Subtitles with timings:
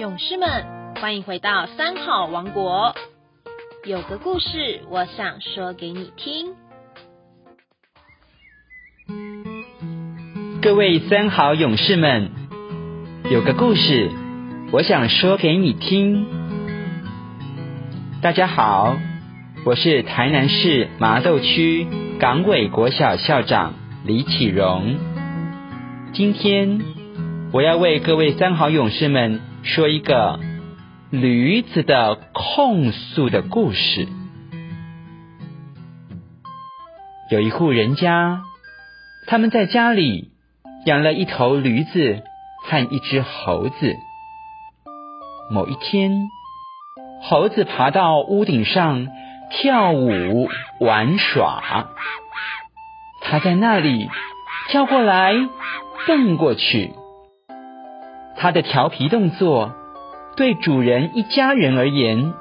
[0.00, 2.94] 勇士们，欢迎回到三好王国。
[3.84, 6.54] 有个故事，我想说给你听。
[10.62, 12.30] 各位三好勇士们，
[13.30, 14.10] 有个故事，
[14.72, 16.26] 我想说给你听。
[18.22, 18.96] 大家好，
[19.66, 21.86] 我是台南市麻豆区
[22.18, 23.74] 港尾国小校长
[24.06, 24.96] 李启荣。
[26.14, 26.80] 今天
[27.52, 29.42] 我要为各位三好勇士们
[29.72, 30.40] 说一个
[31.10, 34.08] 驴子的控诉的故事。
[37.30, 38.42] 有一户人家，
[39.28, 40.32] 他们在家里
[40.86, 42.20] 养了一头驴子
[42.64, 43.94] 和一只猴子。
[45.52, 46.28] 某一天，
[47.22, 49.06] 猴子爬到屋顶上
[49.52, 50.48] 跳舞
[50.80, 51.90] 玩耍，
[53.22, 54.10] 它在那里
[54.68, 55.32] 跳过来
[56.08, 56.92] 蹦过去，
[58.42, 59.74] 它的调皮动作
[60.34, 62.32] 对主人一家人而言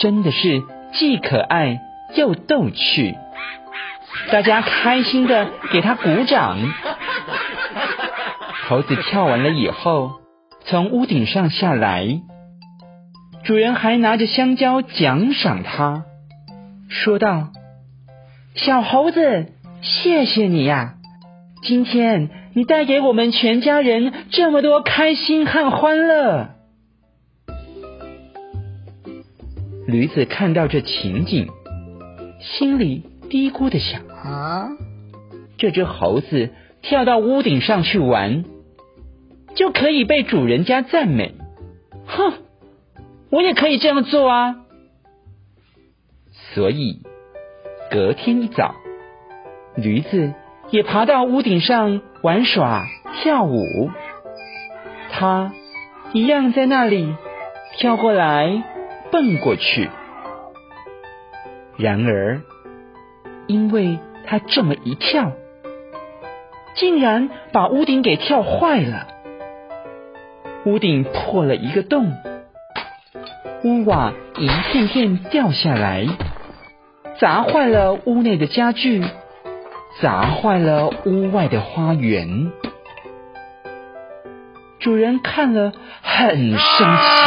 [0.00, 0.62] 真的是
[0.94, 1.80] 既可爱
[2.14, 3.14] 又逗趣。
[4.32, 6.56] 大家开心的给它鼓掌。
[8.66, 10.12] 猴子跳完了以后，
[10.64, 12.22] 从屋顶上下来。
[13.44, 16.04] 主人还拿着香蕉奖赏他，
[16.88, 17.48] 说道
[18.56, 20.94] ：“小猴子，谢谢你呀！
[21.62, 26.50] 今天你带给我们全家人这么多开心和欢乐。”
[29.86, 31.48] 驴子看到这情景，
[32.40, 34.68] 心里嘀咕的想：“啊，
[35.56, 36.50] 这只猴子
[36.82, 38.44] 跳到屋顶上去玩，
[39.54, 41.34] 就可以被主人家赞美。
[42.06, 42.34] 哼！”
[43.30, 44.56] 我也可以这样做啊！
[46.54, 47.02] 所以
[47.90, 48.74] 隔天一早，
[49.76, 50.32] 驴子
[50.70, 53.90] 也爬到屋顶上玩耍跳舞。
[55.10, 55.52] 他
[56.12, 57.14] 一样在那里
[57.76, 58.62] 跳过来
[59.10, 59.90] 蹦过去。
[61.76, 62.40] 然而，
[63.46, 65.32] 因为他这么一跳，
[66.74, 69.06] 竟然把屋顶给跳坏了，
[70.64, 72.12] 屋顶破了一个洞。
[73.64, 76.06] 屋瓦一片片掉下来，
[77.18, 79.04] 砸坏了屋内的家具，
[80.00, 82.52] 砸坏了屋外的花园。
[84.78, 85.72] 主人看了
[86.02, 87.22] 很生气，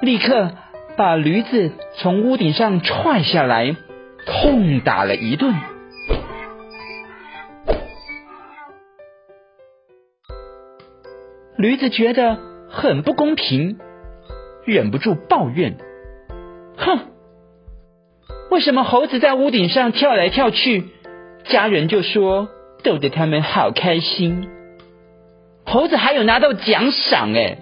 [0.00, 0.50] 立刻
[0.96, 3.76] 把驴子从屋顶上踹下来，
[4.26, 5.54] 痛打了一顿。
[11.56, 13.78] 驴子觉得很不公平。
[14.64, 15.76] 忍不住抱怨
[16.78, 17.00] ：“哼，
[18.52, 20.84] 为什么猴子在屋顶上跳来跳去，
[21.44, 22.48] 家人就说
[22.82, 24.48] 逗得他们好开心，
[25.64, 27.58] 猴子还有拿到奖赏哎，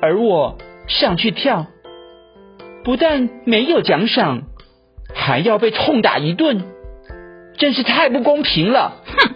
[0.00, 1.66] 而我上去跳，
[2.84, 4.42] 不但没有奖赏，
[5.14, 6.62] 还要被痛打一顿，
[7.58, 9.34] 真是太不公平了！”哼，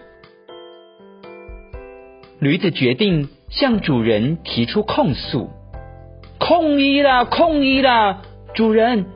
[2.40, 5.50] 驴子决定向主人提出控诉。
[6.38, 8.22] 控一啦，控一啦！
[8.54, 9.06] 主人，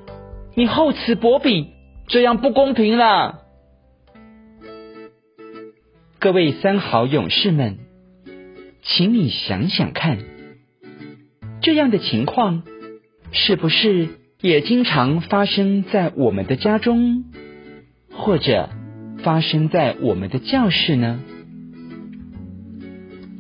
[0.55, 1.69] 你厚此薄彼，
[2.09, 3.41] 这样不公平啦！
[6.23, 7.79] 各位三好勇士们，
[8.83, 10.19] 请你想想看，
[11.63, 12.63] 这样的情况
[13.33, 14.11] 是不是
[14.43, 17.25] 也经常发生在我们的家中，
[18.13, 18.69] 或者
[19.23, 21.21] 发生在我们的教室呢？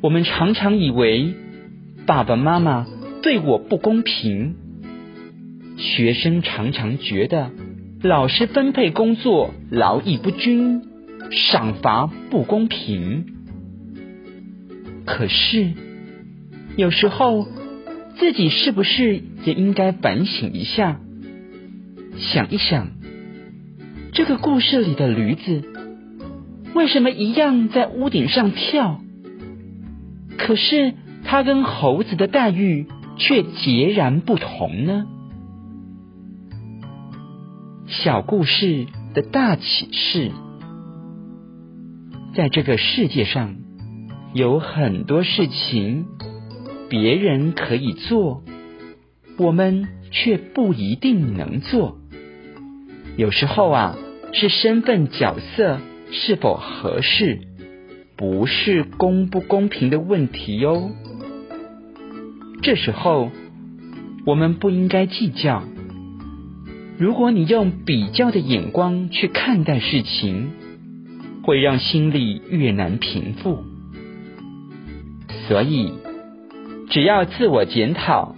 [0.01, 1.35] 我们常常以为
[2.07, 2.87] 爸爸妈妈。
[3.21, 4.57] 对我不公平，
[5.77, 7.51] 学生常常觉得
[8.03, 10.81] 老师分配工作劳逸不均，
[11.31, 13.27] 赏罚不公平。
[15.07, 15.73] 可是
[16.77, 17.47] 有时候
[18.19, 21.01] 自己是不是也应该反省一下，
[22.19, 22.89] 想一想，
[24.13, 25.63] 这个故事里的驴子
[26.75, 29.01] 为什么一样在屋顶上跳？
[30.39, 32.87] 可是它跟猴子的待遇。
[33.23, 35.05] 却截然不同呢。
[37.87, 40.33] 小故事的大启示，
[42.33, 43.57] 在这个世界上
[44.35, 46.07] 有很多事情
[46.89, 48.45] 别人可以做，
[49.37, 51.99] 我们却不一定能做。
[53.17, 53.99] 有时候啊，
[54.33, 55.81] 是身份角色
[56.13, 57.41] 是否合适，
[58.17, 60.93] 不是公不公平的问题哟。
[62.63, 63.31] 这时候，
[64.25, 65.65] 我们不应该计较。
[66.97, 70.51] 如果你用比较的眼光去看待事情，
[71.51, 73.65] 会让心里越难平复。
[75.49, 75.93] 所以，
[76.91, 78.37] 只要自我检讨，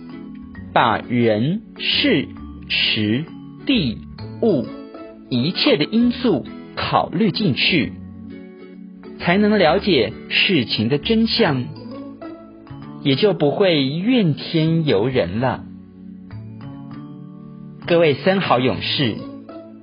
[0.72, 2.28] 把人事
[2.70, 3.26] 时
[3.66, 3.98] 地
[4.40, 4.66] 物
[5.28, 7.92] 一切的因素考虑进去，
[9.18, 11.66] 才能了解事情的真相，
[13.02, 15.64] 也就不会怨天尤人了。
[17.86, 19.16] 各位三好勇士，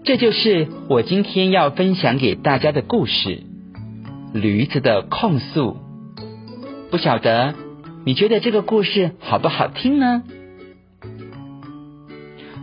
[0.04, 3.44] 这就是我今天要分享给大家的故事——
[4.34, 5.78] 驴子的控诉。
[6.90, 7.54] 不晓得
[8.06, 10.24] 你觉得这个故事好不好听呢？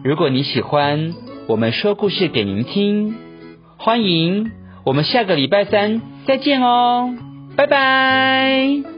[0.03, 1.15] 如果你喜欢
[1.47, 3.15] 我们说故事给您听，
[3.77, 4.51] 欢迎
[4.85, 7.15] 我们下个礼拜三再见哦，
[7.57, 8.96] 拜拜。